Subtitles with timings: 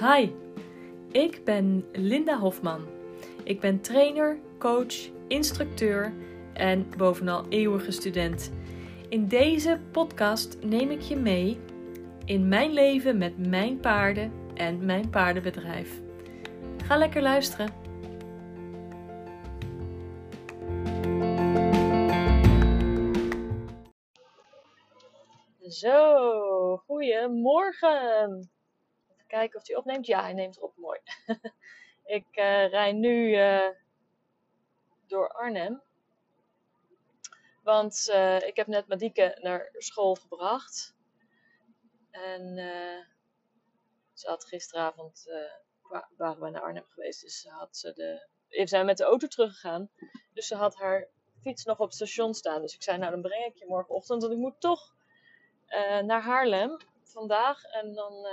[0.00, 0.30] Hi,
[1.10, 2.86] ik ben Linda Hofman.
[3.44, 4.94] Ik ben trainer, coach,
[5.28, 6.12] instructeur
[6.52, 8.52] en bovenal eeuwige student.
[9.08, 11.58] In deze podcast neem ik je mee
[12.24, 16.00] in mijn leven met mijn paarden en mijn paardenbedrijf.
[16.84, 17.72] Ga lekker luisteren.
[25.68, 28.48] Zo, goedemorgen.
[29.28, 30.06] Kijken of hij opneemt.
[30.06, 30.76] Ja, hij neemt op.
[30.76, 31.00] Mooi.
[32.18, 33.68] ik uh, rij nu uh,
[35.06, 35.82] door Arnhem.
[37.62, 40.96] Want uh, ik heb net Madieke naar school gebracht.
[42.10, 42.56] En
[44.12, 45.24] ze had gisteravond,
[46.16, 49.26] waren we naar Arnhem geweest, dus had ze de, even zijn we met de auto
[49.26, 49.90] teruggegaan.
[50.32, 51.08] Dus ze had haar
[51.42, 52.60] fiets nog op het station staan.
[52.60, 54.94] Dus ik zei, nou dan breng ik je morgenochtend, want ik moet toch
[56.02, 57.64] naar Haarlem vandaag.
[57.64, 58.26] En dan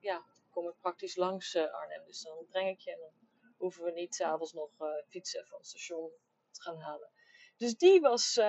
[0.00, 2.04] ja, kom ik praktisch langs uh, Arnhem.
[2.06, 3.12] Dus dan breng ik je en dan
[3.56, 4.70] hoeven we niet s'avonds nog
[5.08, 6.10] fietsen van het station
[6.50, 7.10] te gaan halen.
[7.56, 8.40] Dus die was,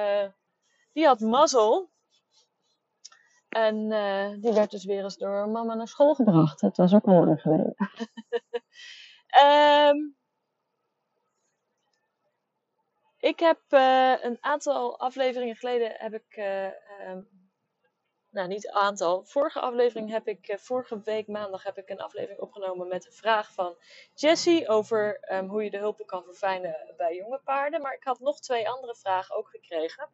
[0.94, 1.92] die had mazzel.
[3.50, 3.90] En
[4.42, 6.62] die werd dus weer eens door mama naar school gebracht.
[6.62, 7.76] Het was ook al lang geleden.
[13.20, 13.62] ik heb
[14.24, 16.38] een aantal afleveringen geleden heb ik
[17.08, 17.41] um,
[18.32, 19.24] nou niet aantal.
[19.24, 23.12] Vorige aflevering heb ik, uh, vorige week maandag heb ik een aflevering opgenomen met een
[23.12, 23.76] vraag van
[24.16, 27.82] Jessie over um, hoe je de hulpen kan verfijnen bij jonge paarden.
[27.82, 30.10] Maar ik had nog twee andere vragen ook gekregen.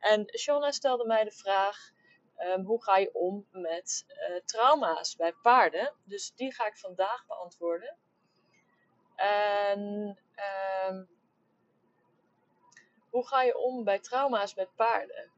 [0.00, 1.90] En Shona stelde mij de vraag,
[2.38, 5.92] um, hoe ga je om met uh, trauma's bij paarden?
[6.04, 7.96] Dus die ga ik vandaag beantwoorden.
[9.16, 9.80] En
[10.88, 11.08] um,
[13.10, 15.30] hoe ga je om bij trauma's met paarden?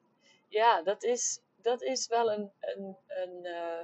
[0.48, 3.82] Ja, dat is dat is wel een, een, een, uh,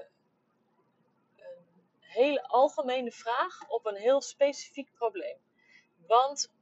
[1.36, 1.66] een,
[1.98, 5.38] hele algemene vraag op een heel specifiek probleem.
[6.06, 6.52] Want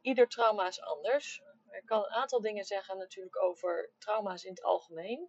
[0.00, 1.42] ieder trauma is anders.
[1.70, 5.28] Ik kan een aantal dingen zeggen natuurlijk over trauma's in het algemeen.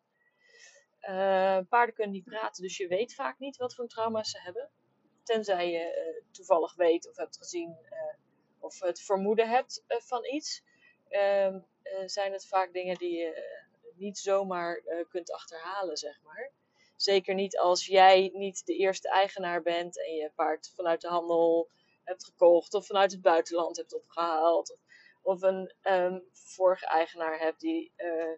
[1.01, 4.69] Uh, paarden kunnen niet praten, dus je weet vaak niet wat voor trauma's ze hebben.
[5.23, 7.77] Tenzij je uh, toevallig weet of hebt gezien
[8.59, 10.63] of het vermoeden hebt van iets.
[11.09, 11.59] Ehm,
[12.05, 13.54] zijn het vaak dingen die je
[13.97, 16.51] niet zomaar uh, kunt achterhalen, zeg maar.
[16.95, 21.69] Zeker niet als jij niet de eerste eigenaar bent en je paard vanuit de handel
[22.03, 24.77] hebt gekocht of vanuit het buitenland hebt opgehaald.
[25.21, 28.37] Of, een um, vorige eigenaar hebt die uh,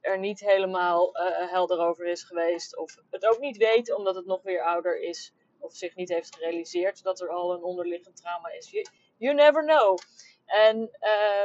[0.00, 2.76] er niet helemaal uh, helder over is geweest.
[2.76, 5.32] Of het ook niet weet omdat het nog weer ouder is.
[5.58, 8.70] Of zich niet heeft gerealiseerd dat er al een onderliggend trauma is.
[9.16, 9.98] You, never know.
[10.46, 10.90] En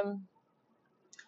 [0.03, 0.29] um,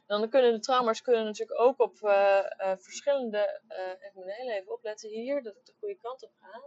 [0.07, 2.11] dan kunnen de trauma's kunnen natuurlijk ook op uh,
[2.57, 6.63] uh, verschillende, uh, moet heel even opletten hier, dat ik de goede kant op ga,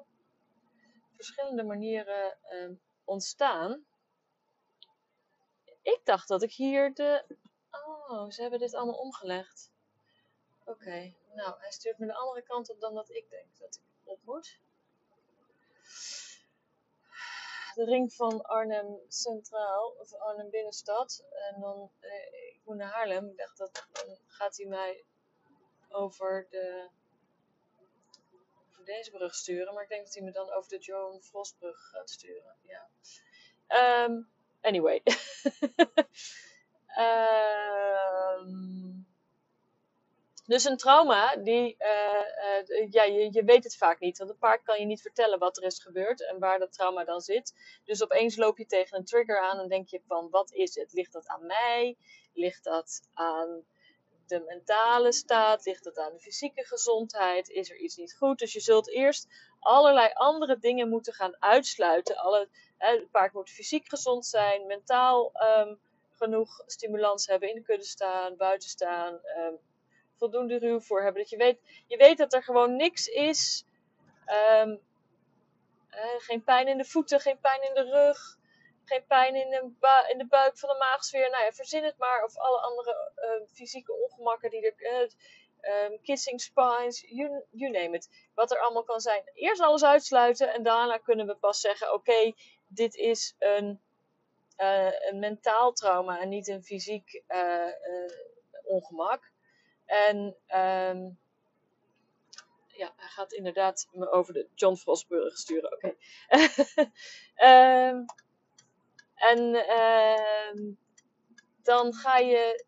[1.15, 2.39] verschillende manieren
[3.05, 3.85] ontstaan.
[5.83, 7.37] Ik dacht dat ik hier de,
[7.71, 9.73] oh, ze hebben dit allemaal omgelegd.
[10.65, 13.83] Oké, nou, hij stuurt me de andere kant op dan dat ik denk dat ik
[14.05, 14.59] op moet
[17.81, 21.25] de ring van Arnhem Centraal, of Arnhem Binnenstad.
[21.31, 22.11] En dan, eh,
[22.55, 23.29] ik moet naar Haarlem.
[23.29, 25.05] Ik dacht dat dan gaat hij mij
[25.89, 26.89] over de
[28.69, 29.75] over deze brug sturen.
[29.75, 32.57] Maar ik denk dat hij me dan over de Joan Frostbrug gaat sturen.
[32.63, 32.91] Ja.
[34.05, 34.29] Um,
[34.61, 35.03] anyway.
[38.39, 38.99] um,
[40.51, 44.19] Dus een trauma, die, uh, uh, ja, je, je weet het vaak niet.
[44.19, 47.05] Want een paard kan je niet vertellen wat er is gebeurd en waar dat trauma
[47.05, 47.55] dan zit.
[47.85, 50.93] Dus opeens loop je tegen een trigger aan en denk je van, wat is het?
[50.93, 51.97] Ligt dat aan mij?
[52.35, 53.65] Ligt dat aan
[54.27, 55.65] de mentale staat?
[55.65, 57.49] Ligt dat aan de fysieke gezondheid?
[57.49, 58.39] Is er iets niet goed?
[58.39, 59.29] Dus je zult eerst
[59.61, 62.17] allerlei andere dingen moeten gaan uitsluiten.
[62.17, 65.81] Alle, hè, het paard moet fysiek gezond zijn, mentaal um,
[66.17, 69.21] genoeg stimulans hebben, in de kudde staan, buiten staan...
[69.39, 69.59] Um,
[70.21, 71.23] voldoende ruw voor hebben.
[71.23, 73.65] Dat je weet, je weet dat er gewoon niks is.
[74.63, 74.81] Um,
[75.91, 78.39] uh, geen pijn in de voeten, geen pijn in de rug,
[78.85, 81.31] geen pijn in de, in de buik van de maagsfeer.
[81.31, 82.25] Nou ja, verzin het maar.
[82.25, 84.75] Of alle andere uh, fysieke ongemakken die er.
[84.79, 85.09] Uh,
[85.85, 88.09] um, kissing spines, you, you name it.
[88.35, 89.23] Wat er allemaal kan zijn.
[89.35, 92.33] Eerst alles uitsluiten en daarna kunnen we pas zeggen: oké,
[92.69, 93.81] dit is een,
[94.59, 97.23] uh, een mentaal trauma en niet een fysiek
[98.65, 99.31] ongemak.
[99.91, 100.17] En
[100.57, 101.19] um,
[102.67, 105.73] ja, hij gaat inderdaad me over de John Frostburg sturen.
[105.73, 105.95] Oké.
[107.45, 108.05] Um,
[109.31, 110.79] en um,
[111.63, 112.65] dan ga je,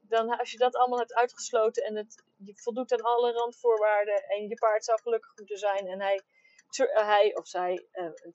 [0.00, 4.48] dan, als je dat allemaal hebt uitgesloten en het, je voldoet aan alle randvoorwaarden en
[4.48, 6.22] je paard zou gelukkig moeten zijn en hij
[6.94, 7.86] hij of zij,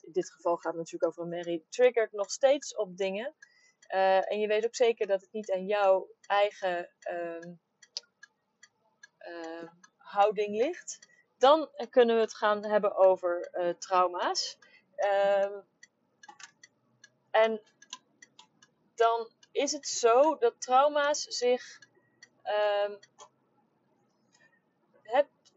[0.02, 3.36] in dit geval gaat het natuurlijk over Mary, triggert nog steeds op dingen.
[3.88, 6.90] en je weet ook zeker dat het niet aan jouw eigen
[9.25, 9.66] ehm,
[9.98, 11.00] houding ligt.
[11.38, 13.50] Dan kunnen we het gaan hebben over
[13.80, 14.57] trauma's.
[14.95, 15.60] Ehm,
[17.31, 17.62] en
[18.95, 21.80] dan is het zo dat trauma's zich.
[22.86, 22.98] Um,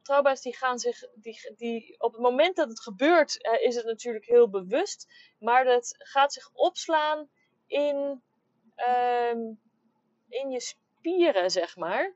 [0.03, 1.05] trauma's die gaan zich.
[1.15, 5.06] Die, die, op het moment dat het gebeurt, uh, is het natuurlijk heel bewust.
[5.38, 7.29] Maar dat gaat zich opslaan
[7.67, 8.23] in.
[10.29, 12.15] In je spieren, zeg maar.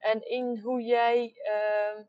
[0.00, 1.34] En in hoe jij.
[1.36, 2.04] Uh,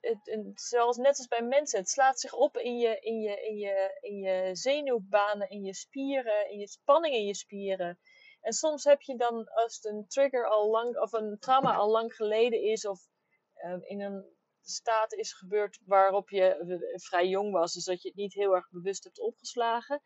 [0.00, 3.56] het, zoals net als bij mensen, het slaat zich op in je, in, je, in,
[3.56, 7.98] je, in je zenuwbanen, in je spieren, in je spanning in je spieren.
[8.40, 12.14] En soms heb je dan, als een trigger al lang, of een trauma al lang
[12.14, 13.00] geleden is, of
[13.64, 14.24] uh, in een
[14.62, 18.70] staat is gebeurd waarop je vrij jong was, dus dat je het niet heel erg
[18.70, 20.02] bewust hebt opgeslagen.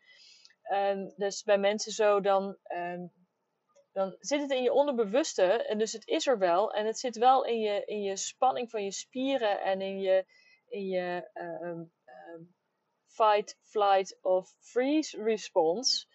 [0.73, 3.11] Um, dus bij mensen zo, dan um,
[3.97, 6.73] dan zit het in je onderbewuste en dus het is er wel.
[6.73, 10.25] En het zit wel in je, in je spanning van je spieren en in je,
[10.67, 11.29] in je
[11.61, 11.91] um,
[13.05, 16.05] fight, flight of freeze response.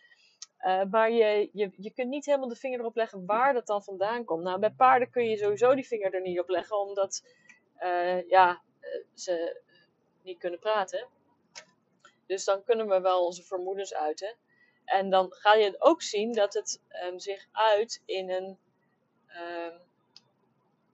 [0.60, 3.82] Uh, maar je, je, je kunt niet helemaal de vinger erop leggen waar dat dan
[3.82, 4.42] vandaan komt.
[4.42, 7.22] Nou, bij paarden kun je sowieso die vinger er niet op leggen, omdat
[7.78, 9.62] uh, ja, uh, ze
[10.22, 11.06] niet kunnen praten.
[12.26, 14.36] Dus dan kunnen we wel onze vermoedens uiten.
[14.84, 18.58] En dan ga je ook zien dat het um, zich uit in een
[19.36, 19.80] um,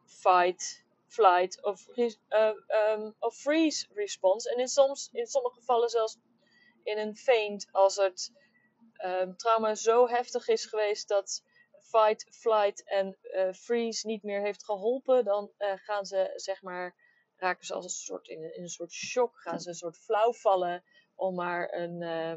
[0.05, 2.53] fight, flight of, uh,
[2.91, 4.53] um, of freeze response.
[4.53, 6.19] En in, soms, in sommige gevallen zelfs
[6.83, 8.33] in een faint als het
[9.37, 11.43] trauma zo heftig is geweest dat
[11.89, 15.25] fight, flight en uh, freeze niet meer heeft geholpen.
[15.25, 16.95] Dan uh, gaan ze zeg maar
[17.37, 20.33] raken ze als een soort in, in een soort shock, gaan ze een soort flauw
[20.33, 20.85] vallen
[21.19, 22.35] om maar een uh,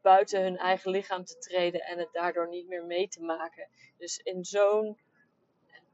[0.00, 3.68] buiten hun eigen lichaam te treden en het daardoor niet meer mee te maken.
[3.98, 4.98] Dus in zo'n.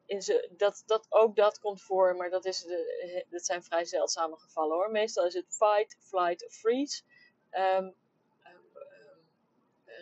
[0.07, 3.85] In zo, dat, dat, ook dat komt voor, maar dat, is de, dat zijn vrij
[3.85, 4.91] zeldzame gevallen hoor.
[4.91, 7.03] Meestal is het fight, flight of freeze.
[7.51, 7.95] Um,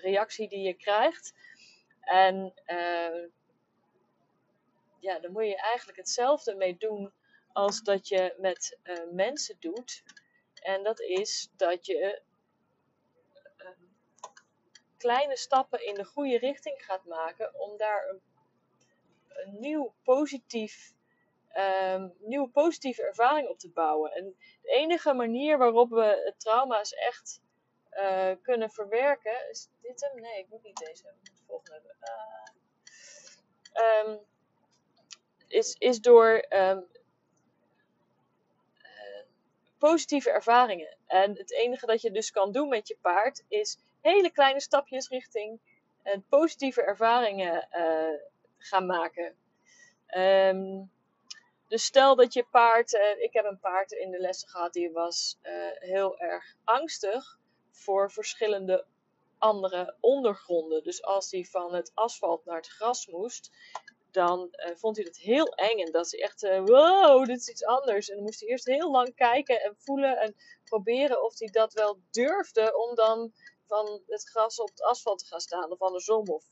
[0.02, 1.34] reactie die je krijgt.
[2.00, 3.28] En uh,
[5.00, 7.12] ja, dan moet je eigenlijk hetzelfde mee doen
[7.52, 8.78] als dat je met
[9.12, 10.02] mensen doet.
[10.60, 12.22] En dat is dat je
[14.96, 18.20] kleine stappen in de goede richting gaat maken om daar een,
[19.60, 20.94] nieuw positief,
[21.56, 24.12] um, nieuwe positieve ervaring op te bouwen.
[24.12, 27.40] En de enige manier waarop we trauma's echt
[27.92, 30.20] uh, kunnen verwerken, is dit hem?
[30.20, 31.94] Nee, ik moet niet deze hebben, volgende.
[33.72, 34.20] Uh, um,
[35.48, 36.46] is, is door
[39.78, 40.96] positieve ervaringen.
[41.06, 45.08] En het enige dat je dus kan doen met je paard is hele kleine stapjes
[45.08, 45.60] richting
[46.04, 48.20] uh, positieve ervaringen uh,
[48.58, 49.36] gaan maken.
[50.16, 50.90] Um,
[51.68, 54.90] dus stel dat je paard, uh, ik heb een paard in de lessen gehad die
[54.90, 55.38] was
[55.78, 57.38] heel erg angstig
[57.70, 58.86] voor verschillende
[59.38, 60.82] andere ondergronden.
[60.82, 63.50] Dus als hij van het asfalt naar het gras moest,
[64.10, 65.78] dan uh, vond hij dat heel eng.
[65.78, 68.08] En dat hij echt, uh, wow, dit is iets anders.
[68.08, 71.72] En dan moest hij eerst heel lang kijken en voelen en proberen of hij dat
[71.72, 73.32] wel durfde om dan
[73.66, 75.70] van het gras op het asfalt te gaan staan.
[75.70, 76.28] Of andersom.
[76.28, 76.44] Of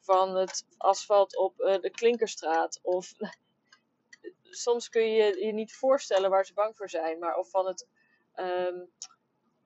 [0.00, 2.78] van het asfalt op uh, de Klinkerstraat.
[2.82, 3.12] Of
[4.42, 7.18] soms kun je je niet voorstellen waar ze bang voor zijn.
[7.18, 7.86] Maar of van het...
[8.36, 8.92] Um,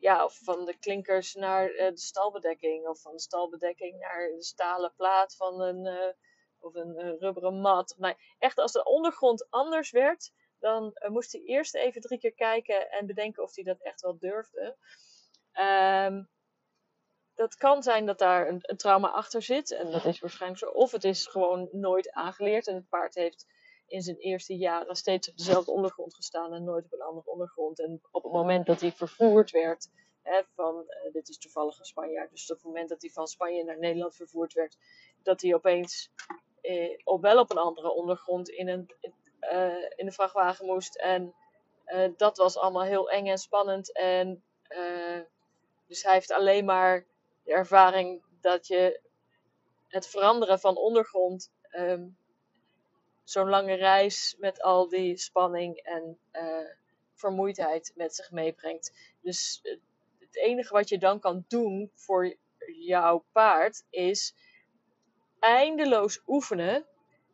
[0.00, 2.86] ja, of van de klinkers naar de stalbedekking.
[2.86, 6.14] Of van de stalbedekking naar de stalen plaat van een
[6.60, 7.94] of een, een rubberen mat.
[7.98, 12.34] Nee, echt als de ondergrond anders werd, dan uh, moest hij eerst even drie keer
[12.34, 14.76] kijken en bedenken of hij dat echt wel durfde.
[15.52, 16.28] Um,
[17.34, 19.70] dat kan zijn dat daar een, een, trauma achter zit.
[19.70, 20.70] En dat is waarschijnlijk zo.
[20.70, 22.66] Of het is gewoon nooit aangeleerd.
[22.66, 23.46] En het paard heeft
[23.86, 27.80] in zijn eerste jaren steeds op dezelfde ondergrond gestaan en nooit op een andere ondergrond.
[27.80, 29.88] En op het moment dat hij vervoerd werd,
[30.22, 33.26] hè, van, uh, dit is toevallig een Spanjaard, dus op het moment dat hij van
[33.26, 34.76] Spanje naar Nederland vervoerd werd,
[35.22, 36.10] dat hij opeens
[36.68, 38.90] eh, op wel op een andere ondergrond in, een,
[39.40, 40.96] uh, in de vrachtwagen moest.
[40.96, 41.34] En
[41.86, 43.92] uh, dat was allemaal heel eng en spannend.
[43.92, 45.20] En uh,
[45.86, 47.06] dus hij heeft alleen maar
[47.44, 49.00] de ervaring dat je
[49.88, 52.16] het veranderen van ondergrond, um,
[53.24, 56.18] zo'n lange reis met al die spanning en
[57.14, 58.92] vermoeidheid met zich meebrengt.
[59.20, 59.60] Dus
[60.18, 64.34] het enige wat je dan kan doen voor jouw paard is
[65.40, 66.86] eindeloos oefenen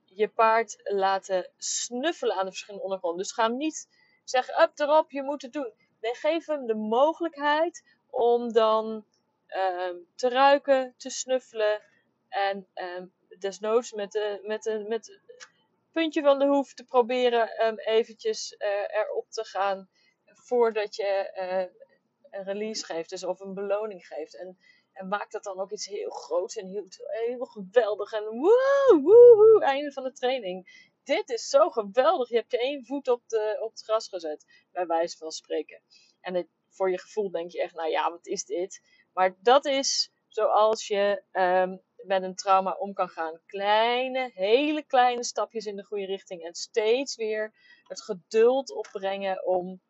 [0.04, 3.22] je paard laten snuffelen aan de verschillende ondergronden.
[3.22, 3.88] Dus ga hem niet
[4.24, 5.72] zeggen, up erop, je moet het doen.
[6.00, 9.06] Nee, geef hem de mogelijkheid om dan
[9.46, 11.82] ehm, te ruiken, te snuffelen.
[12.28, 15.48] En um, desnoods met, de, met, de, met het
[15.92, 18.68] puntje van de hoef te proberen um, eventjes uh,
[18.98, 19.88] erop te gaan
[20.24, 21.82] voordat je uh,
[22.30, 24.36] een release geeft, dus of een beloning geeft.
[24.36, 24.58] En,
[24.94, 28.12] en maak dat dan ook iets heel groots en heel, geweldig.
[28.12, 30.90] En woe, woe, einde van de training.
[31.02, 32.28] Dit is zo geweldig.
[32.28, 35.82] Je hebt je één voet op, de, op het gras gezet, bij wijze van spreken.
[36.20, 38.80] En voor je gevoel denk je echt, nou ja, wat is dit?
[39.12, 43.40] Maar dat is zoals je um, met een trauma om kan gaan.
[43.46, 46.42] Kleine, hele kleine stapjes in de goede richting.
[46.42, 49.82] En steeds weer het geduld opbrengen om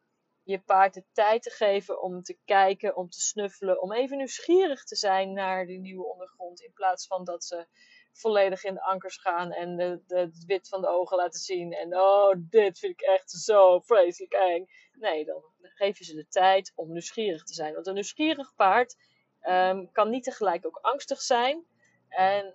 [0.45, 4.85] je paard de tijd te geven om te kijken, om te snuffelen, om even nieuwsgierig
[4.85, 6.61] te zijn naar die nieuwe ondergrond.
[6.61, 7.67] In plaats van dat ze
[8.13, 11.73] volledig in de ankers gaan en de, het wit van de ogen laten zien.
[11.73, 14.67] En oh, dit vind ik echt zo vreselijk eng.
[14.93, 17.75] Nee, dan geef je ze de tijd om nieuwsgierig te zijn.
[17.75, 18.97] Want een nieuwsgierig paard
[19.43, 21.65] um, kan niet tegelijk ook angstig zijn.
[22.09, 22.55] En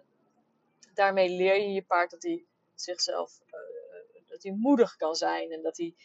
[0.94, 5.62] daarmee leer je je paard dat hij zichzelf, uh, dat hij moedig kan zijn en
[5.62, 5.96] dat hij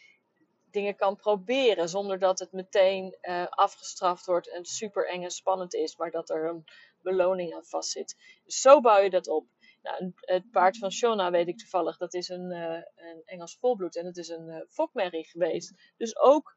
[0.75, 5.73] dingen kan proberen zonder dat het meteen uh, afgestraft wordt en super eng en spannend
[5.73, 6.63] is, maar dat er een
[7.01, 8.15] beloning aan vastzit.
[8.43, 9.47] Dus zo bouw je dat op.
[9.81, 13.95] Nou, het paard van Shona weet ik toevallig, dat is een, uh, een Engels volbloed
[13.95, 14.47] en het is een
[14.93, 15.73] uh, geweest.
[15.97, 16.55] Dus ook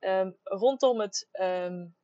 [0.00, 1.96] um, rondom het, um,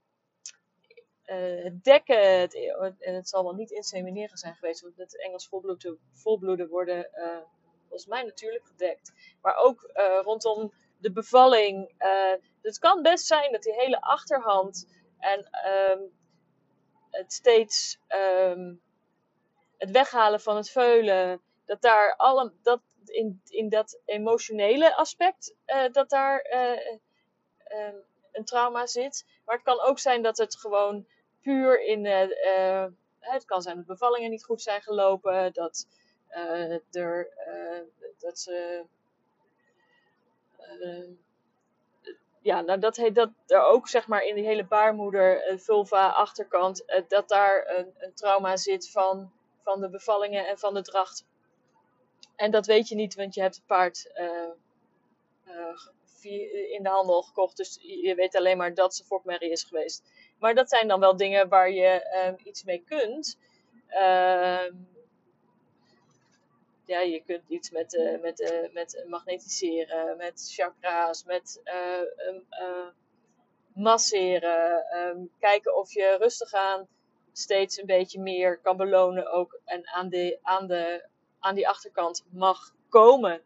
[1.23, 2.55] het dekken, het,
[2.99, 7.11] en het zal wel niet insemineren zijn geweest, want het Engels volbloeden, volbloeden worden
[7.81, 9.13] volgens mij natuurlijk gedekt.
[9.43, 9.91] Maar ook
[10.25, 10.73] rondom
[11.03, 11.95] de bevalling.
[11.99, 12.33] Uh,
[12.63, 15.49] het kan best zijn dat die hele achterhand en
[15.91, 16.13] um,
[17.11, 18.81] het steeds um,
[19.79, 25.93] het weghalen van het veulen, dat daar alle, dat in, in dat emotionele aspect, uh,
[25.93, 26.47] dat daar
[27.71, 29.25] um, een trauma zit.
[29.45, 31.07] Maar het kan ook zijn dat het gewoon
[31.41, 32.05] puur in.
[33.19, 35.87] het kan zijn dat bevallingen niet goed zijn gelopen, dat,
[36.91, 37.29] er,
[38.19, 38.85] dat ze
[42.43, 46.09] ja, nou dat, heet, dat er ook zeg maar in die hele baarmoeder, uh, vulva,
[46.09, 50.83] achterkant, uh, dat daar een, een, trauma zit van, van de bevallingen en van de
[50.83, 51.25] dracht.
[52.37, 54.11] En dat weet je niet, want je hebt het paard
[56.71, 57.57] in de handel gekocht.
[57.57, 60.11] Dus je weet alleen maar dat ze fokmerrie is geweest.
[60.39, 63.39] Maar dat zijn dan wel dingen waar je iets mee kunt.
[63.87, 64.75] Ehm,
[66.87, 72.87] ja, je kunt iets met, uh, met, uh, met magnetiseren, met chakra's, met uh,
[73.75, 74.85] masseren.
[74.97, 76.89] Um, kijken of je rustig aan
[77.33, 79.61] steeds een beetje meer kan belonen ook.
[79.65, 81.05] En aan, de, aan, de,
[81.39, 83.43] aan die achterkant mag komen.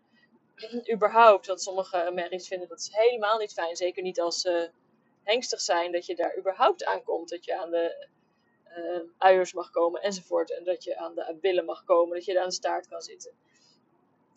[0.95, 1.47] überhaupt.
[1.47, 3.77] Want sommige merries vinden dat helemaal niet fijn.
[3.77, 4.71] Zeker niet als ze
[5.23, 5.93] hengstig zijn.
[5.93, 7.29] Dat je daar überhaupt aankomt.
[7.29, 8.09] Dat je aan de
[8.77, 10.51] uh, uiers mag komen enzovoort.
[10.51, 13.33] En dat je aan de billen mag komen, dat je aan de staart kan zitten.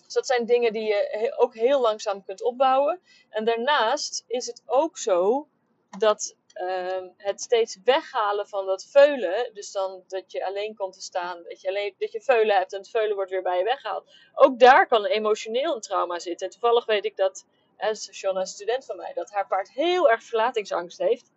[0.03, 3.01] Dus dat zijn dingen die je ook heel langzaam kunt opbouwen.
[3.29, 5.47] En daarnaast is het ook zo
[5.97, 11.01] dat uh, het steeds weghalen van dat veulen, dus dan dat je alleen komt te
[11.01, 13.63] staan, dat je, alleen, dat je veulen hebt en het veulen wordt weer bij je
[13.63, 14.11] weggehaald.
[14.33, 16.47] Ook daar kan emotioneel een trauma zitten.
[16.47, 17.45] En toevallig weet ik dat,
[17.77, 21.31] als Shona, een student van mij, dat haar paard heel erg verlatingsangst heeft.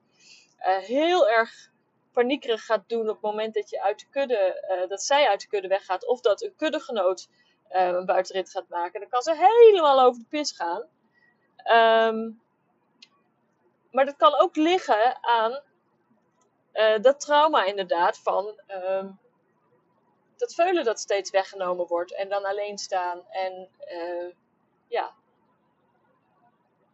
[0.59, 1.71] Uh, heel erg
[2.13, 5.41] paniekerig gaat doen op het moment dat, je uit de kudde, uh, dat zij uit
[5.41, 6.07] de kudde weggaat.
[6.07, 7.29] Of dat een kuddegenoot
[7.71, 9.01] uh, een buitenrit gaat maken.
[9.01, 10.83] Dan kan ze helemaal over de pis gaan.
[12.09, 12.41] Um,
[13.91, 15.61] maar dat kan ook liggen aan
[16.73, 19.19] uh, dat trauma inderdaad van um,
[20.37, 22.15] dat veulen dat steeds weggenomen wordt.
[22.15, 23.23] En dan alleen staan.
[23.31, 23.69] En
[24.89, 25.13] ja,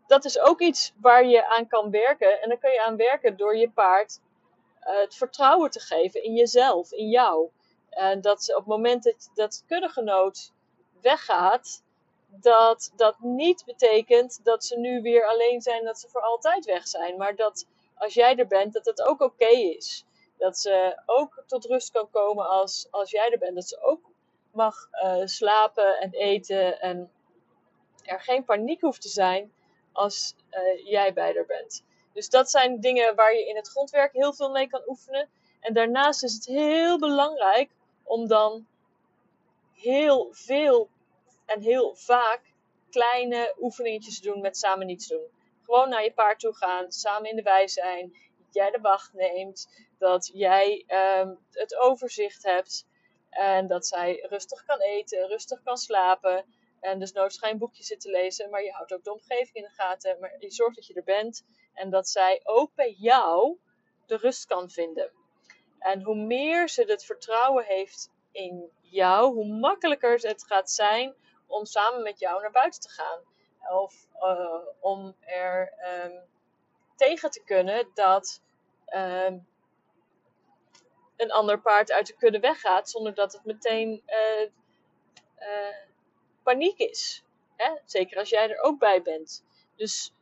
[0.06, 2.40] dat is ook iets waar je aan kan werken.
[2.40, 4.20] En dan kun je aan werken door je paard
[4.96, 7.50] het vertrouwen te geven in jezelf, in jou.
[7.90, 9.64] En dat op het moment dat, dat
[11.00, 11.82] weggaat,
[12.26, 16.88] dat dat niet betekent dat ze nu weer alleen zijn, dat ze voor altijd weg
[16.88, 17.16] zijn.
[17.16, 20.04] Maar dat als jij er bent, dat het ook oké is.
[20.36, 23.54] Dat ze ook tot rust kan komen als, als jij er bent.
[23.54, 24.10] Dat ze ook
[24.52, 26.80] mag uh, slapen en eten.
[26.80, 27.10] En
[28.02, 29.52] er geen paniek hoeft te zijn
[29.92, 31.84] als uh, jij bij er bent.
[32.18, 35.28] Dus dat zijn dingen waar je in het grondwerk heel veel mee kan oefenen.
[35.60, 37.70] En daarnaast is het heel belangrijk
[38.02, 38.66] om dan
[39.72, 40.88] heel veel
[41.46, 42.40] en heel vaak
[42.90, 45.26] kleine oefeningetjes te doen met samen niets doen.
[45.64, 49.12] Gewoon naar je paard toe gaan, samen in de wei zijn, dat jij de wacht
[49.12, 50.84] neemt, dat jij
[51.18, 52.86] um, het overzicht hebt.
[53.30, 56.44] En dat zij rustig kan eten, rustig kan slapen.
[56.80, 59.62] En dus nooit geen boekje zit te lezen, maar je houdt ook de omgeving in
[59.62, 60.16] de gaten.
[60.20, 61.44] Maar je zorgt dat je er bent.
[61.78, 63.58] En dat zij ook bij jou
[64.06, 65.10] de rust kan vinden.
[65.78, 71.14] En hoe meer ze het vertrouwen heeft in jou, hoe makkelijker het gaat zijn
[71.46, 73.20] om samen met jou naar buiten te gaan.
[73.80, 75.72] Of uh, om er
[76.04, 76.20] um,
[76.96, 78.42] tegen te kunnen dat
[78.94, 79.46] um,
[81.16, 84.50] een ander paard uit de kudde weggaat zonder dat het meteen uh,
[85.38, 85.76] uh,
[86.42, 87.24] paniek is.
[87.56, 87.70] Hè?
[87.84, 89.44] Zeker als jij er ook bij bent.
[89.76, 90.12] Dus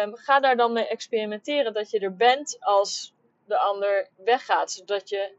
[0.00, 3.14] um, ga daar dan mee experimenteren dat je er bent als
[3.46, 5.36] de ander weggaat, zodat je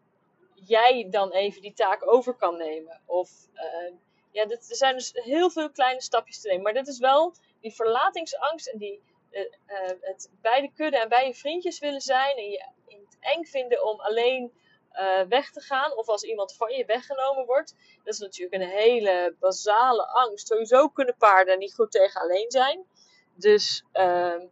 [0.53, 3.01] jij dan even die taak over kan nemen.
[3.05, 3.93] Of uh,
[4.31, 6.63] ja, dit, er zijn dus heel veel kleine stapjes te nemen.
[6.63, 11.09] Maar dit is wel die verlatingsangst en die uh, uh, het bij de kudde en
[11.09, 12.37] bij je vriendjes willen zijn.
[12.37, 14.51] En je het eng vinden om alleen
[14.93, 15.97] uh, weg te gaan.
[15.97, 17.75] Of als iemand van je weggenomen wordt.
[18.03, 20.47] Dat is natuurlijk een hele basale angst.
[20.47, 22.85] Sowieso kunnen paarden niet goed tegen alleen zijn.
[23.35, 24.45] Dus ehm,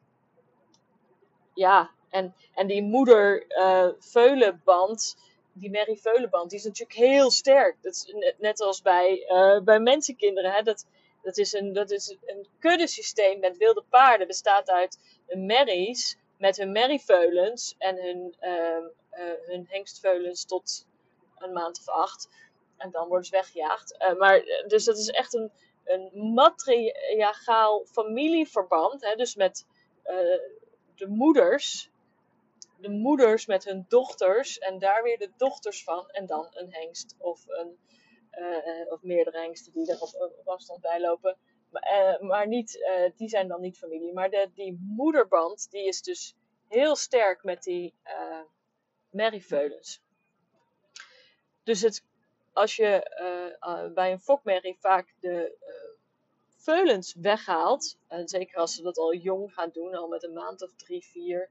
[1.53, 5.15] ja, en, en die moeder-veulenband
[5.53, 7.77] die Mary Veulenband, die is natuurlijk heel sterk.
[7.81, 10.51] Dat is net als bij, uh, bij mensenkinderen.
[10.51, 10.61] Hè?
[10.61, 10.85] Dat,
[11.21, 14.27] dat is, een, dat is een kuddesysteem met wilde paarden.
[14.27, 20.87] bestaat uit merries met hun merrieveulens en hun, uh, uh, hun hengstveulens tot
[21.37, 22.29] een maand of acht.
[22.77, 23.97] En dan worden ze weggejaagd.
[24.17, 25.51] Maar, dus dat is echt een,
[25.83, 29.01] een matriarchaal familieverband.
[29.01, 29.15] Hè?
[29.15, 29.65] Dus met
[30.95, 31.91] de moeders
[32.83, 37.15] de moeders met hun dochters en daar weer de dochters van en dan een hengst
[37.17, 37.77] of, een,
[38.31, 41.37] uh, of meerdere hengsten die er op, afstand bij lopen.
[41.69, 44.13] Maar, uh, maar niet, uh, die zijn dan niet familie.
[44.13, 46.35] Maar de, die moederband die is dus
[46.67, 47.93] heel sterk met die
[49.09, 50.01] merrieveulens.
[51.63, 52.03] Dus het,
[52.53, 53.11] als je
[53.93, 55.57] bij een fokmerrie vaak de
[56.63, 60.61] veulens weghaalt, en zeker als ze dat al jong gaan doen, al met een maand
[60.61, 61.49] of drie, vier,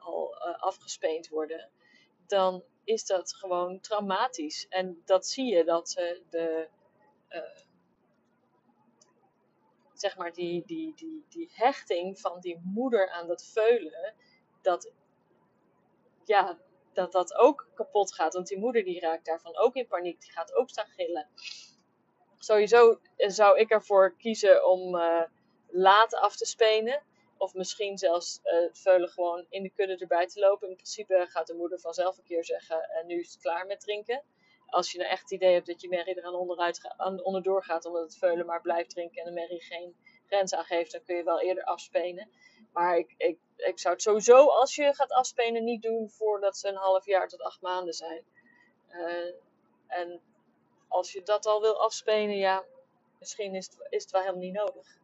[0.00, 1.70] al uh, afgespeend worden,
[2.26, 4.66] dan is dat gewoon traumatisch.
[4.68, 6.68] En dat zie je dat ze de.
[7.30, 7.66] Uh,
[9.92, 14.14] zeg maar die, die, die, die hechting van die moeder aan dat veulen,
[14.62, 14.92] dat,
[16.24, 16.58] ja,
[16.92, 18.34] dat dat ook kapot gaat.
[18.34, 21.28] Want die moeder die raakt daarvan ook in paniek, die gaat ook staan gillen.
[22.38, 25.22] Sowieso zou ik ervoor kiezen om uh,
[25.66, 27.02] laat af te spenen.
[27.36, 30.68] Of misschien zelfs uh, veulen gewoon in de kudde erbij te lopen.
[30.68, 33.80] In principe gaat de moeder vanzelf een keer zeggen: en nu is het klaar met
[33.80, 34.22] drinken.
[34.66, 37.64] Als je nou echt het idee hebt dat je merrie er aan, onderuit aan onderdoor
[37.64, 39.96] gaat omdat het veulen maar blijft drinken en de merrie geen
[40.26, 42.30] grens aangeeft, dan kun je wel eerder afspenen.
[42.72, 46.68] Maar ik, ik, ik zou het sowieso als je gaat afspenen niet doen voordat ze
[46.68, 48.24] een half jaar tot acht maanden zijn.
[48.90, 49.34] Uh,
[49.86, 50.20] en
[50.88, 52.64] als je dat al wil afspenen, ja,
[53.18, 54.98] misschien is het, is het wel helemaal niet nodig.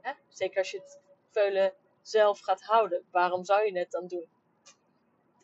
[0.00, 0.12] Hè?
[0.28, 3.06] Zeker als je het veulen zelf gaat houden.
[3.10, 4.28] Waarom zou je het dan doen?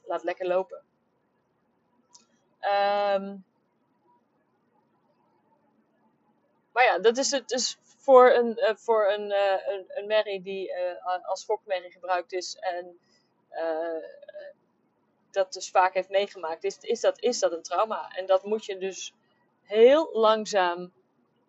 [0.05, 0.85] Laat lekker lopen.
[2.61, 3.45] Um,
[6.73, 10.43] maar ja, dat is het dus voor een, uh, voor een, uh, een, een merrie
[10.43, 12.99] die uh, als fokmerrie gebruikt is en
[15.31, 18.09] dat dus vaak heeft meegemaakt, is, is, dat, is dat een trauma.
[18.09, 19.13] En dat moet je dus
[19.67, 20.93] heel langzaam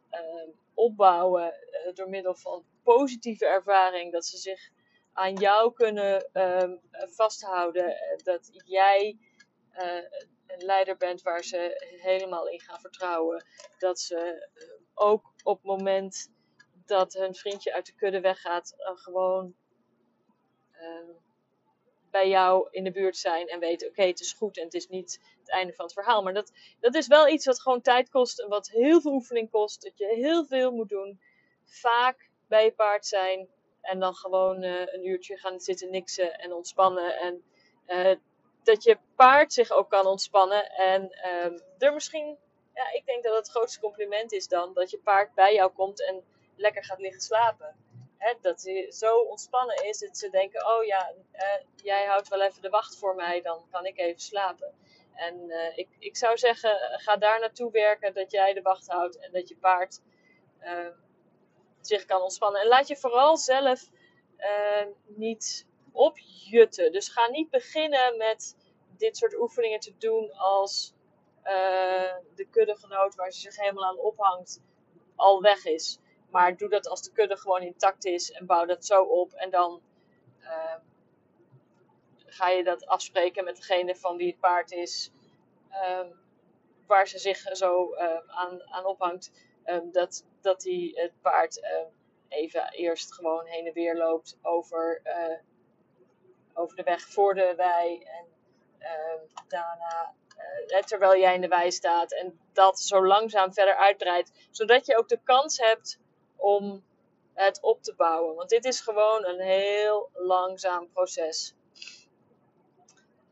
[0.09, 1.53] ehm, opbouwen
[1.93, 4.11] door middel van positieve ervaring.
[4.11, 4.69] Dat ze zich
[5.13, 7.95] aan jou kunnen um, vasthouden.
[8.23, 9.17] Dat jij
[9.73, 10.03] uh,
[10.47, 13.45] een leider bent waar ze helemaal in gaan vertrouwen.
[13.77, 14.49] Dat ze
[14.93, 16.31] ook op het moment
[16.85, 19.55] dat hun vriendje uit de kudde weggaat, gewoon
[20.71, 21.11] ehm,
[22.17, 24.87] bij jou in de buurt zijn en weten: oké, het is goed en het is
[24.87, 26.23] niet het einde van het verhaal.
[26.23, 29.49] Maar dat, dat is wel iets wat gewoon tijd kost en wat heel veel oefening
[29.51, 29.83] kost.
[29.83, 31.19] Dat je heel veel moet doen.
[31.65, 33.47] Vaak bij je paard zijn.
[33.81, 37.17] En dan gewoon uh, een uurtje gaan zitten niksen en ontspannen.
[37.17, 37.43] En
[37.87, 38.15] uh,
[38.63, 40.71] dat je paard zich ook kan ontspannen.
[40.71, 41.01] En
[41.43, 42.37] um, er misschien,
[42.73, 46.07] ja, ik denk dat het grootste compliment is dan dat je paard bij jou komt
[46.07, 46.23] en
[46.55, 47.75] lekker gaat liggen slapen.
[48.17, 51.13] Hè, dat hij zo ontspannen is dat ze denken: oh ja,
[51.75, 54.73] jij houdt wel even de wacht voor mij, dan kan ik even slapen.
[55.13, 59.31] En ik, ik zou zeggen: ga daar naartoe werken dat jij de wacht houdt en
[59.31, 60.01] dat je paard
[60.59, 60.93] ehm,
[61.81, 62.61] zich kan ontspannen.
[62.61, 63.89] En laat je vooral zelf
[64.37, 66.91] uh, niet opjutten.
[66.91, 68.55] Dus ga niet beginnen met
[68.97, 70.95] dit soort oefeningen te doen als
[72.35, 74.61] de kuddegenoot waar ze zich helemaal aan ophangt
[75.15, 75.99] al weg is.
[76.29, 79.33] Maar doe dat als de kudde gewoon intact is en bouw dat zo op.
[79.33, 79.81] En dan
[80.41, 80.75] uh,
[82.25, 85.11] ga je dat afspreken met degene van wie het paard is.
[85.99, 86.25] Um,
[86.87, 87.95] waar ze zich zo
[88.27, 89.31] aan, aan ophangt,
[89.91, 91.61] dat, dat die het paard
[92.27, 95.01] even eerst gewoon heen en weer loopt over,
[96.53, 98.03] over de weg voor de wei.
[98.03, 98.25] En
[99.47, 100.13] daarna
[100.67, 102.13] uh, terwijl jij in de wei staat.
[102.13, 104.47] En dat zo langzaam verder uitbreidt.
[104.51, 105.99] Zodat je ook de kans hebt
[106.37, 106.83] om
[107.33, 108.35] het op te bouwen.
[108.35, 111.55] Want dit is gewoon een heel langzaam proces.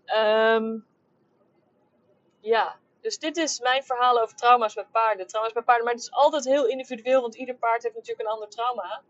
[0.05, 0.87] Um,
[2.39, 5.27] ja, dus dit is mijn verhaal over trauma's met paarden.
[5.27, 8.33] Trauma's bij paarden, maar het is altijd heel individueel, want ieder paard heeft natuurlijk een
[8.33, 9.01] ander trauma.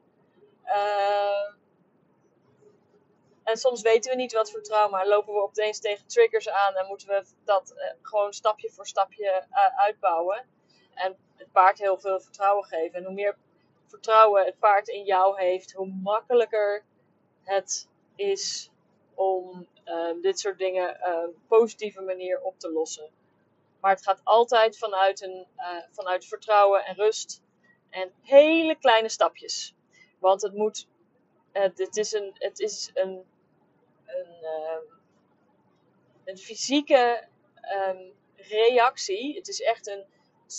[0.65, 1.53] Uh,
[3.43, 5.07] en soms weten we niet wat voor trauma.
[5.07, 9.45] Lopen we opeens tegen triggers aan en moeten we dat uh, gewoon stapje voor stapje
[9.49, 10.45] uh, uitbouwen.
[10.93, 12.99] En het paard heel veel vertrouwen geven.
[12.99, 13.37] En hoe meer
[13.95, 16.83] vertrouwen het paard in jou heeft, hoe makkelijker
[17.43, 18.69] het is
[19.13, 23.09] om uh, dit soort dingen op een positieve manier op te lossen.
[23.79, 25.47] Maar het gaat altijd vanuit, een,
[25.91, 27.41] vanuit vertrouwen en rust.
[27.89, 29.75] En hele kleine stapjes.
[30.19, 30.87] Want het moet.
[31.51, 33.25] het, is een, het is een
[34.05, 34.91] een, uh,
[36.23, 37.27] een fysieke
[38.35, 39.35] reactie.
[39.35, 40.05] Het is echt een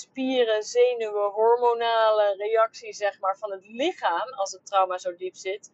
[0.01, 5.73] spieren, zenuwen, hormonale reactie zeg maar, van het lichaam als het trauma zo diep zit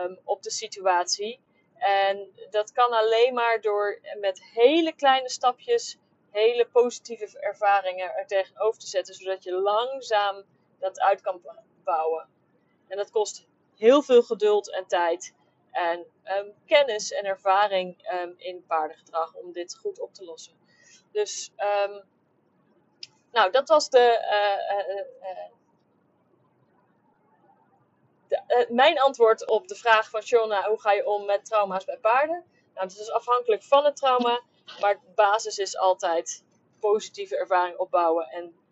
[0.00, 1.40] um, op de situatie.
[1.78, 5.98] En dat kan alleen maar door met hele kleine stapjes
[6.36, 10.44] hele positieve ervaringen er tegenover te zetten, zodat je langzaam
[10.78, 11.40] dat uit kan
[11.84, 12.28] bouwen.
[12.88, 15.34] En dat kost heel veel geduld en tijd
[15.70, 20.54] en um, kennis en ervaring um, in paardengedrag om dit goed op te lossen.
[21.12, 21.52] Dus,
[23.32, 25.46] nou, dat was de, uh, uh,
[28.28, 31.98] de mijn antwoord op de vraag van Shona: hoe ga je om met trauma's bij
[31.98, 32.44] paarden?
[32.74, 34.42] Nou, het is afhankelijk van het trauma,
[34.80, 36.44] maar de basis is altijd
[36.80, 38.64] positieve ervaring opbouwen en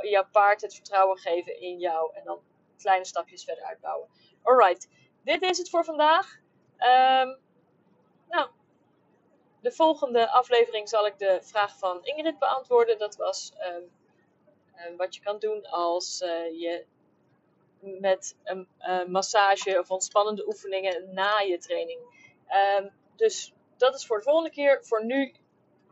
[0.00, 2.40] jouw paard het vertrouwen geven in jou en dan
[2.76, 4.08] kleine stapjes verder uitbouwen.
[4.42, 4.88] Alright
[5.28, 6.38] dit is het voor vandaag.
[6.78, 7.38] Um,
[8.28, 8.48] nou,
[9.60, 12.98] de volgende aflevering zal ik de vraag van Ingrid beantwoorden.
[12.98, 13.90] Dat was um,
[14.86, 16.84] um, wat je kan doen als uh, je
[17.80, 22.00] met een uh, massage of ontspannende oefeningen na je training.
[23.16, 24.78] dus dat is voor de volgende keer.
[24.82, 25.32] Voor nu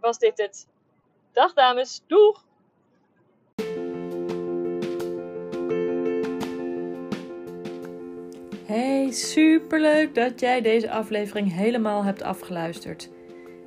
[0.00, 0.66] was dit het.
[1.32, 2.44] Dag dames, doeg!
[8.66, 13.08] Hey, superleuk dat jij deze aflevering helemaal hebt afgeluisterd.